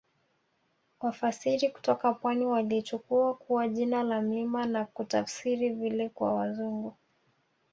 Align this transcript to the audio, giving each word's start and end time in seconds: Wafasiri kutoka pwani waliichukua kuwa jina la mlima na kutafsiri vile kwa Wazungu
Wafasiri 1.01 1.69
kutoka 1.69 2.13
pwani 2.13 2.45
waliichukua 2.45 3.33
kuwa 3.35 3.67
jina 3.67 4.03
la 4.03 4.21
mlima 4.21 4.65
na 4.65 4.85
kutafsiri 4.85 5.69
vile 5.69 6.09
kwa 6.09 6.33
Wazungu 6.33 6.95